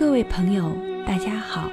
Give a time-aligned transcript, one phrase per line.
[0.00, 0.72] 各位朋友，
[1.06, 1.70] 大家好！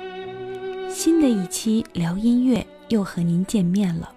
[0.89, 4.11] 新的一期聊音乐又和您见面了。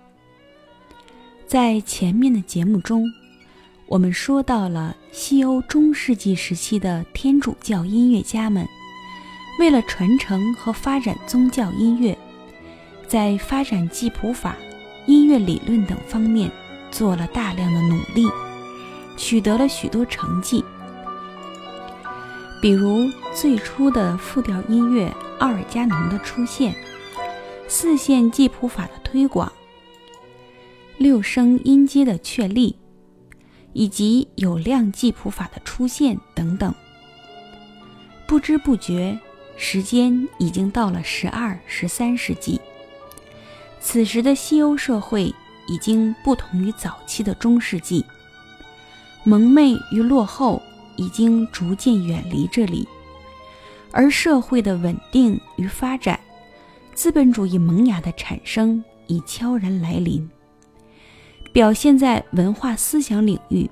[1.47, 3.09] 在前面的节目中，
[3.87, 8.67] 我们说到了西欧中世纪时期的天主教音乐家们，
[9.61, 12.19] 为了传承和发展宗教音乐，
[13.07, 14.57] 在发展记谱法、
[15.07, 16.51] 音乐理论等方面
[16.91, 18.27] 做了大量的努力，
[19.17, 20.65] 取得了许多成绩。
[22.61, 26.75] 比如最初的复调音乐奥尔加农的出现，
[27.67, 29.51] 四线记谱法的推广，
[30.99, 32.77] 六声音阶的确立，
[33.73, 36.75] 以及有量记谱法的出现等等。
[38.27, 39.19] 不知不觉，
[39.57, 42.61] 时间已经到了十二、十三世纪。
[43.80, 45.35] 此时的西欧社会
[45.67, 48.05] 已经不同于早期的中世纪，
[49.24, 50.63] 蒙昧与落后。
[51.01, 52.87] 已经逐渐远离这里，
[53.90, 56.20] 而社会的稳定与发展，
[56.93, 60.28] 资本主义萌芽的产生已悄然来临。
[61.54, 63.68] 表现在文化思想领域，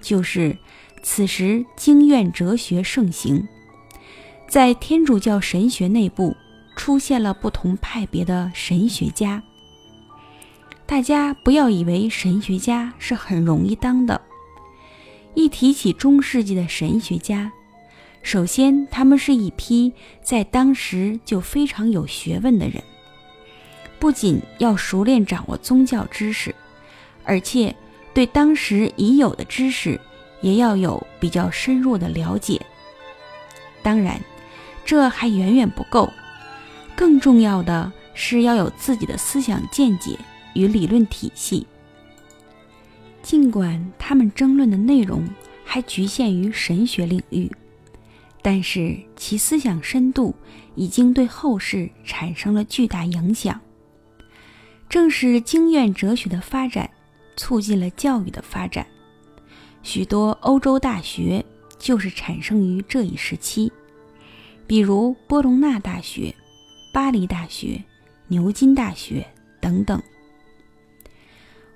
[0.00, 0.56] 就是
[1.02, 3.46] 此时经院哲学盛行，
[4.48, 6.34] 在天主教神学内部
[6.74, 9.42] 出现了不同派别的神学家。
[10.86, 14.18] 大家不要以为神学家是很容易当的。
[15.34, 17.50] 一提起中世纪的神学家，
[18.22, 22.82] 首先他们是一批在当时就非常有学问的人，
[23.98, 26.54] 不仅要熟练掌握宗教知识，
[27.24, 27.74] 而且
[28.12, 29.98] 对当时已有的知识
[30.42, 32.60] 也要有比较深入的了解。
[33.82, 34.20] 当然，
[34.84, 36.12] 这还远远不够，
[36.94, 40.18] 更重要的是要有自己的思想见解
[40.54, 41.66] 与理论体系。
[43.22, 45.26] 尽管他们争论的内容
[45.64, 47.50] 还局限于神学领域，
[48.42, 50.34] 但是其思想深度
[50.74, 53.58] 已经对后世产生了巨大影响。
[54.88, 56.90] 正是经验哲学的发展，
[57.36, 58.86] 促进了教育的发展。
[59.82, 61.42] 许多欧洲大学
[61.78, 63.72] 就是产生于这一时期，
[64.66, 66.34] 比如波隆纳大学、
[66.92, 67.82] 巴黎大学、
[68.28, 69.26] 牛津大学
[69.60, 70.02] 等等。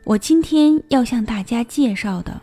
[0.07, 2.41] 我今天要向大家介绍的，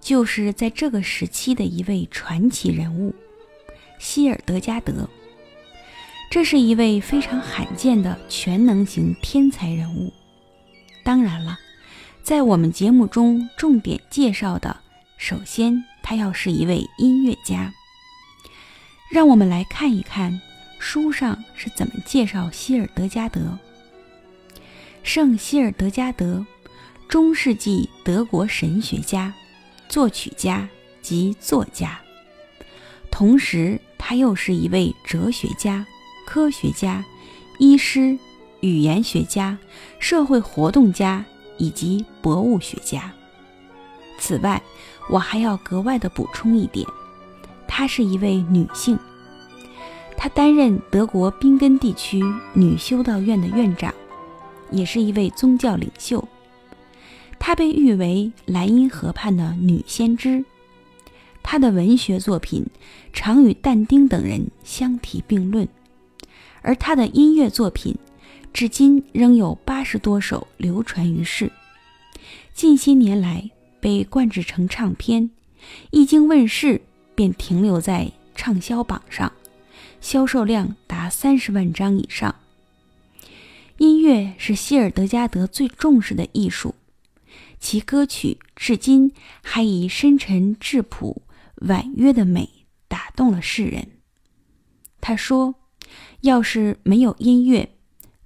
[0.00, 3.14] 就是在这个时期的一位传奇人物——
[4.00, 5.08] 希尔德加德。
[6.28, 10.12] 这是一位非常罕见的全能型天才人物。
[11.04, 11.56] 当然了，
[12.24, 14.76] 在我们节目中重点介绍的，
[15.16, 17.72] 首先他要是一位音乐家。
[19.08, 20.40] 让我们来看一看
[20.80, 23.56] 书上是怎么介绍希尔德加德。
[25.04, 26.44] 圣希尔德加德。
[27.08, 29.32] 中世纪德国神学家、
[29.88, 30.68] 作曲家
[31.00, 32.00] 及作家，
[33.10, 35.86] 同时他又是一位哲学家、
[36.26, 37.04] 科学家、
[37.58, 38.18] 医师、
[38.60, 39.56] 语言学家、
[40.00, 41.24] 社会活动家
[41.56, 43.12] 以及博物学家。
[44.18, 44.60] 此外，
[45.08, 46.84] 我还要格外的补充一点，
[47.68, 48.98] 她是一位女性，
[50.16, 52.20] 她担任德国宾根地区
[52.54, 53.94] 女修道院的院长，
[54.70, 56.26] 也是一位宗教领袖。
[57.46, 60.42] 她被誉为莱茵河畔的女先知，
[61.42, 62.64] 她的文学作品
[63.12, 65.68] 常与但丁等人相提并论，
[66.62, 67.94] 而她的音乐作品
[68.54, 71.52] 至今仍有八十多首流传于世，
[72.54, 75.28] 近些年来被灌制成唱片，
[75.90, 76.80] 一经问世
[77.14, 79.30] 便停留在畅销榜上，
[80.00, 82.34] 销售量达三十万张以上。
[83.76, 86.74] 音乐是希尔德加德最重视的艺术。
[87.64, 89.10] 其歌曲至今
[89.42, 91.22] 还以深沉质朴、
[91.62, 93.92] 婉约的美打动了世人。
[95.00, 95.54] 他说
[96.20, 97.78] ：“要是没有音乐，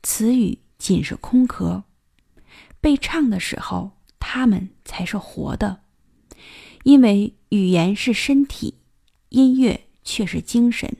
[0.02, 1.84] 词语仅是空壳；
[2.80, 5.82] 被唱的时候，它们才是活的。
[6.82, 8.74] 因为语言是身体，
[9.28, 10.96] 音乐却是精神。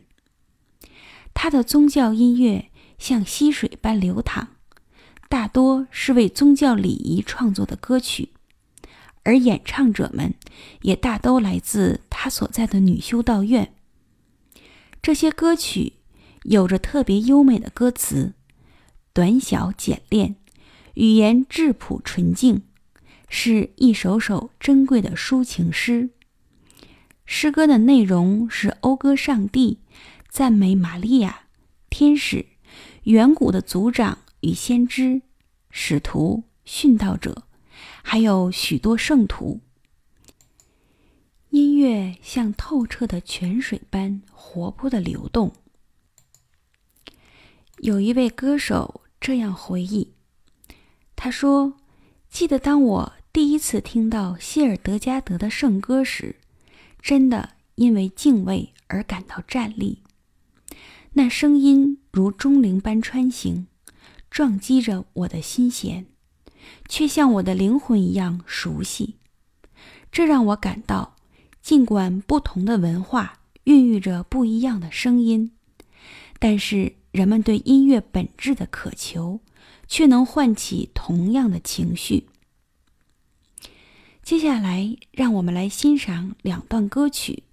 [1.35, 2.71] 他的宗教音乐
[3.01, 4.51] 像溪水般流淌。”
[5.29, 8.31] 大多是为宗教礼仪创作的歌曲，
[9.25, 10.35] 而演唱者们
[10.81, 13.75] 也大都来自他所在的女修道院。
[15.03, 15.95] 这些歌曲
[16.45, 18.33] 有着特别优美的歌词，
[19.13, 20.37] 短小简练，
[20.95, 22.63] 语言质朴纯净，
[23.29, 26.09] 是一首首珍贵的抒情诗。
[27.27, 29.81] 诗歌的内容是讴歌上帝，
[30.31, 31.43] 赞美玛利亚、
[31.91, 32.47] 天使、
[33.03, 34.19] 远古的族长。
[34.41, 35.23] 与先知、
[35.71, 37.45] 使徒、殉道者，
[38.03, 39.61] 还有许多圣徒。
[41.51, 45.53] 音乐像透彻的泉水般活泼的流动，
[47.79, 50.13] 有一位歌手这样回忆，
[51.17, 51.79] 他说
[52.29, 56.37] ：“记得当我第一次听到希尔德加德的圣歌时，
[57.01, 60.03] 真的因为敬畏而感到站立。
[61.15, 63.67] 那声音如钟灵般穿行，
[64.31, 66.07] 撞击着我的心弦，
[66.89, 69.17] 却像我的灵魂一样熟悉。
[70.11, 71.17] 这让我感到，
[71.61, 75.53] 尽管不同的文化孕育着不一样的声音，
[76.39, 79.41] 但是。”人们对音乐本质的渴求，
[79.89, 82.29] 却能唤起同样的情绪。
[84.23, 87.45] 接下来，让我们来欣赏两段歌曲。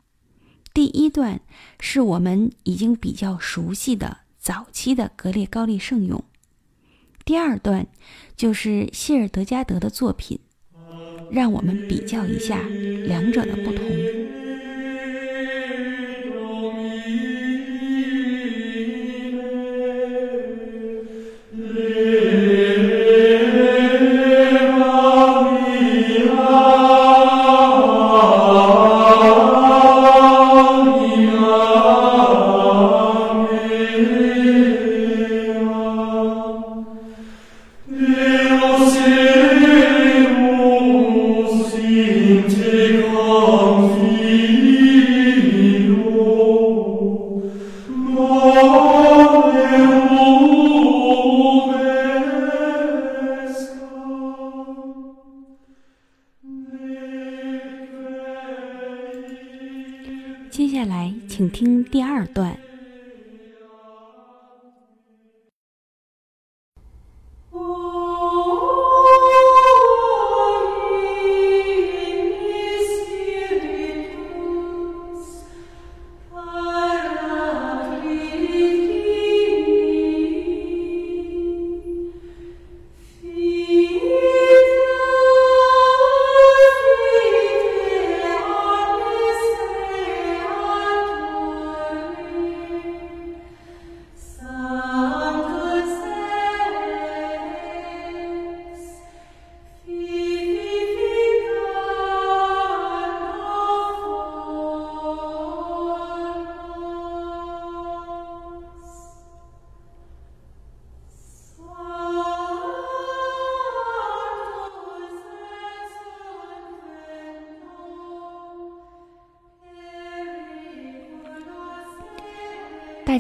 [0.74, 1.40] 第一段
[1.80, 6.24] 是我们已经比较熟悉的早期的格列高利圣咏，
[7.26, 7.86] 第二段
[8.38, 10.40] 就是谢尔德加德的作品。
[11.32, 12.60] 让我们比较一下
[13.06, 13.86] 两者的不同。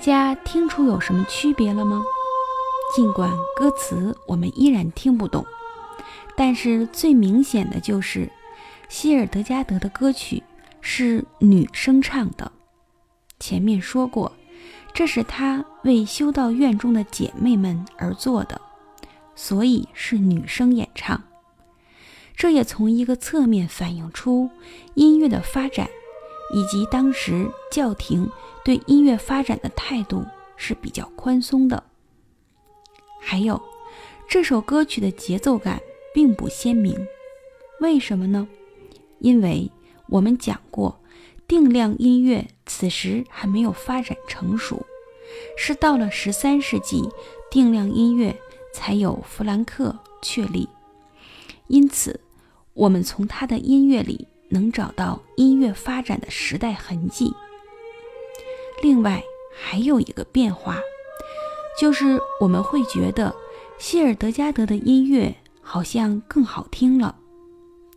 [0.05, 2.03] 家听出有什么区别了吗？
[2.95, 5.43] 尽管歌词我们依然听不懂，
[6.37, 8.31] 但是最明显的就是
[8.87, 10.43] 希尔德加德的歌曲
[10.79, 12.51] 是女生唱的。
[13.39, 14.31] 前面说过，
[14.93, 18.61] 这是他为修道院中的姐妹们而做的，
[19.33, 21.19] 所以是女生演唱。
[22.35, 24.51] 这也从一个侧面反映出
[24.93, 25.89] 音乐的发展。
[26.53, 28.29] 以及当时教廷
[28.63, 30.23] 对音乐发展的态度
[30.55, 31.83] 是比较宽松的。
[33.19, 33.59] 还有，
[34.27, 35.81] 这首歌曲的节奏感
[36.13, 36.95] 并不鲜明，
[37.79, 38.47] 为什么呢？
[39.19, 39.69] 因为
[40.07, 40.99] 我们讲过，
[41.47, 44.85] 定量音乐此时还没有发展成熟，
[45.57, 47.09] 是到了十三世纪，
[47.49, 48.39] 定量音乐
[48.71, 50.69] 才有弗兰克确立。
[51.67, 52.19] 因此，
[52.73, 54.27] 我们从他的音乐里。
[54.49, 57.33] 能找到音乐发展的时代痕迹。
[58.81, 59.23] 另外
[59.55, 60.79] 还有一个变化，
[61.79, 63.35] 就是我们会觉得
[63.77, 67.15] 希尔德加德的音乐好像更好听了。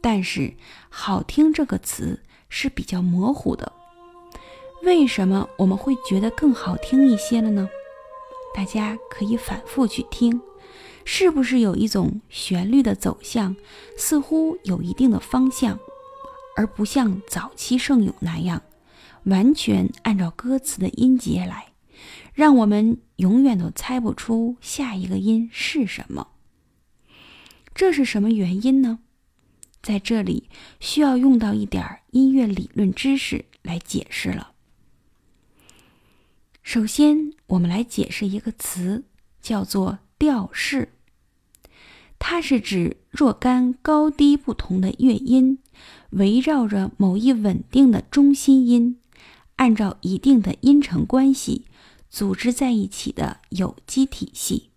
[0.00, 0.54] 但是
[0.88, 3.72] “好听”这个词是比较模糊的。
[4.84, 7.68] 为什么我们会觉得更好听一些了呢？
[8.54, 10.40] 大家可以反复去听，
[11.04, 13.56] 是不是有一种旋律的走向，
[13.96, 15.78] 似乎有一定的方向？
[16.58, 18.60] 而不像早期圣咏那样，
[19.26, 21.68] 完全按照歌词的音节来，
[22.34, 26.32] 让我们永远都猜不出下一个音是什么。
[27.76, 28.98] 这是什么原因呢？
[29.80, 30.50] 在这里
[30.80, 34.50] 需要用到一点音乐理论知识来解释了。
[36.64, 39.04] 首先，我们来解释一个词，
[39.40, 40.94] 叫做调式。
[42.18, 45.58] 它是指若干高低不同的乐音。
[46.10, 48.98] 围绕着某一稳定的中心音，
[49.56, 51.66] 按照一定的音程关系
[52.08, 54.70] 组织在一起的有机体系。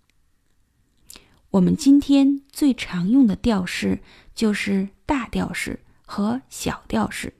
[1.51, 4.01] 我们今天最常用的调式
[4.35, 7.33] 就是大调式和小调式。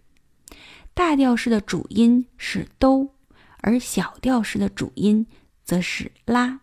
[0.93, 3.13] 大调式的主音是哆，
[3.59, 5.27] 而小调式的主音
[5.63, 6.61] 则是拉。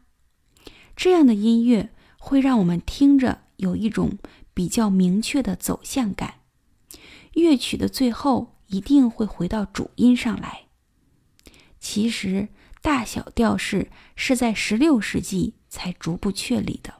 [0.96, 4.18] 这样的音乐会让我们听着有一种
[4.52, 6.40] 比较明确的走向感。
[7.32, 10.66] 乐曲的最后一定会回到主音上来。
[11.78, 12.48] 其实，
[12.82, 16.94] 大小调式是在十六世纪才逐步确立的，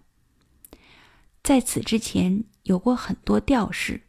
[1.43, 4.03] 在此之前有过很多调式，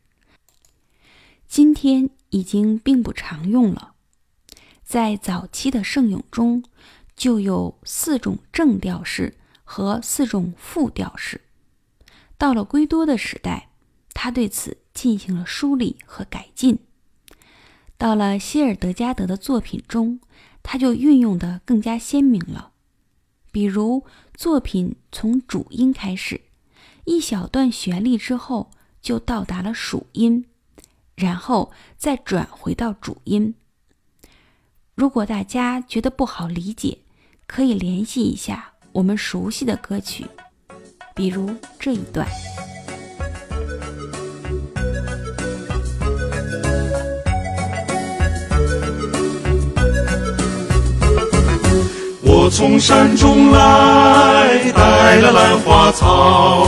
[1.48, 3.96] 今天已经并不常用了。
[4.84, 6.64] 在早期的圣咏中，
[7.16, 9.39] 就有四种正调式
[9.72, 11.42] 和四种副调式。
[12.40, 13.70] 到了圭多的时代，
[14.16, 16.80] 他对此进行了梳理和改进。
[17.96, 20.22] 到了希尔德加德的作品中，
[20.64, 22.72] 他就运用的更加鲜明了。
[23.52, 26.42] 比如，作品从主音开始，
[27.06, 30.46] 一小段旋律之后就到达了属音，
[31.14, 33.54] 然后再转回到主音。
[34.96, 37.04] 如果大家觉得不好理解，
[37.46, 40.26] 可以联系一下我们熟悉的歌曲，
[41.14, 42.28] 比如这一段。
[52.22, 56.68] 我从山中来，带了兰花草，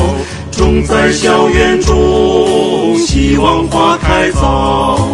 [0.51, 5.09] 种在校园中，希望花开早。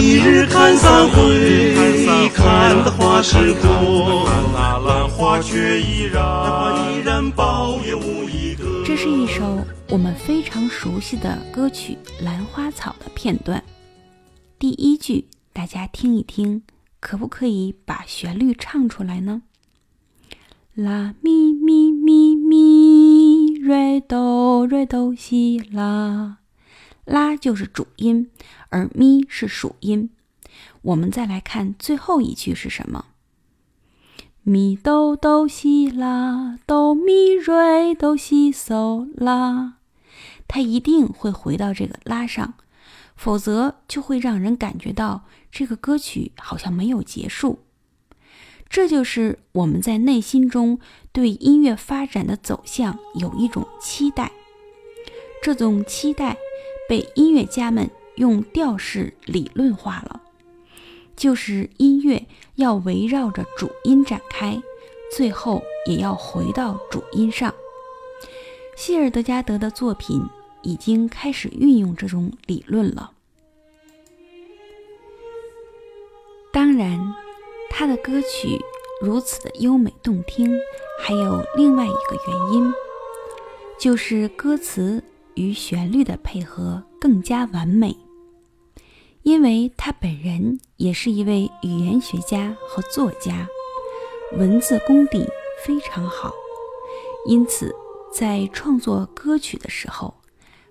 [0.00, 8.82] 一日看三回，看的花是多，那兰花却依然依然抱有一个。
[8.82, 9.58] 这是一首
[9.90, 13.62] 我们非常熟悉的歌曲《兰花草》的片段。
[14.58, 16.62] 第一句，大家听一听，
[16.98, 19.42] 可不可以把旋律唱出来呢？
[20.74, 26.38] 啦咪咪咪咪，瑞哆瑞哆西啦。
[27.10, 28.30] 拉就是主音，
[28.68, 30.10] 而咪是属音。
[30.82, 33.06] 我们再来看最后一句是什么？
[34.44, 39.78] 咪哆哆西啦，哆咪瑞哆西嗦啦。
[40.46, 42.54] 它一定会回到这个拉上，
[43.16, 47.58] 否则就会让人感觉到这个歌曲好像没有结束。
[48.68, 50.78] 这就是我们在内心中
[51.10, 54.30] 对音乐发展的走向有一种期待，
[55.42, 56.36] 这种期待。
[56.90, 60.20] 被音乐家们用调式理论化了，
[61.14, 64.60] 就是音乐要围绕着主音展开，
[65.16, 67.54] 最后也要回到主音上。
[68.76, 70.20] 希尔德加德的作品
[70.62, 73.12] 已经开始运用这种理论了。
[76.52, 77.14] 当然，
[77.70, 78.60] 他的歌曲
[79.00, 80.58] 如此的优美动听，
[81.00, 82.72] 还有另外一个原因，
[83.78, 85.04] 就是歌词。
[85.34, 87.96] 与旋律的配合更加完美，
[89.22, 93.46] 因为他本人也是一位语言学家和作家，
[94.36, 95.26] 文字功底
[95.64, 96.32] 非常好，
[97.26, 97.74] 因此
[98.12, 100.14] 在创作歌曲的时候，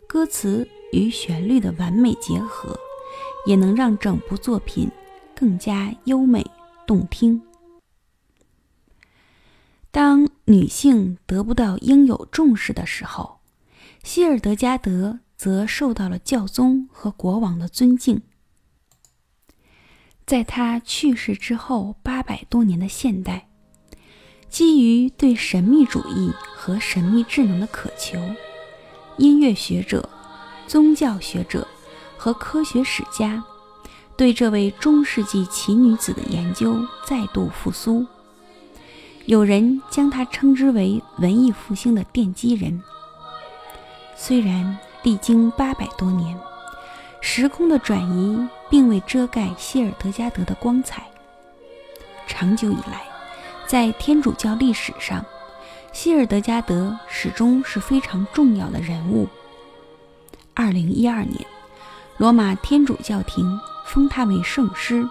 [0.08, 2.78] 歌词与旋律的完美结合，
[3.46, 4.90] 也能让整部作品
[5.36, 6.46] 更加优美
[6.86, 7.42] 动听。
[9.92, 13.39] 当女性得不到应有重视的时候，
[14.04, 18.22] 希尔德加德则受到了教宗和国王的尊敬。
[20.26, 23.48] 在他去世之后八百多年的现代，
[24.48, 28.20] 基于对神秘主义和神秘智能的渴求，
[29.18, 30.08] 音乐学者、
[30.68, 31.68] 宗教学者
[32.18, 33.44] 和科学史家
[34.16, 36.78] 对这位中世纪奇女子的研究
[37.08, 38.06] 再度复苏。
[39.26, 42.82] 有人将她称之为文艺复兴的奠基人。
[44.22, 46.38] 虽然历经八百多年，
[47.22, 51.04] 时空的转移并未遮盖希尔德加德的光彩。
[52.28, 53.02] 长久以来，
[53.66, 55.26] 在天主教历史上，
[55.94, 59.26] 希尔德加德始终是非常重要的人物。
[60.54, 61.48] 二零一二年，
[62.18, 65.08] 罗马天主教廷封他为圣师，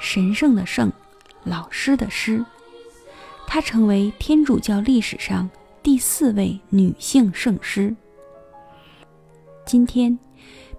[0.00, 0.90] 神圣的圣，
[1.44, 2.44] 老师的师。
[3.46, 5.48] 他成为天主教历史上。
[5.92, 7.94] 第四位女性圣师。
[9.66, 10.18] 今天，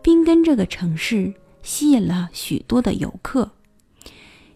[0.02, 3.52] 宾根这个城市吸引了许多的游客，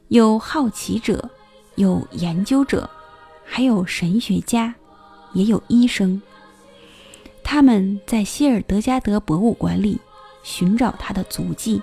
[0.08, 1.30] 有好奇者，
[1.76, 2.90] 有研究者，
[3.46, 4.74] 还有神学家，
[5.34, 6.20] 也有医生。
[7.44, 10.00] 他们在希尔德加德博物馆里
[10.42, 11.80] 寻找他的足迹，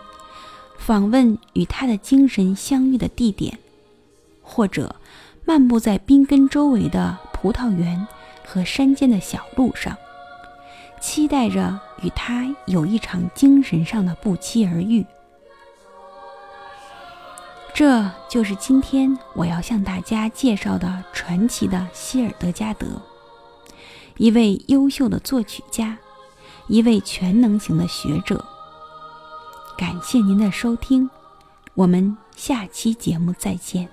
[0.78, 3.56] 访问与他的精神相遇的地点，
[4.42, 4.96] 或者
[5.44, 8.04] 漫步在宾根周围的葡萄园。
[8.46, 9.96] 和山间的小路上，
[11.00, 15.04] 期待着与他有一场精神上的不期而遇。
[17.72, 22.86] 这就是今天我要向大家介绍的传奇的希尔德加德。
[24.16, 25.98] 一位优秀的作曲家，
[26.68, 28.44] 一位全能型的学者。
[29.76, 31.10] 感谢您的收听，
[31.74, 33.88] 我们下期节目再见。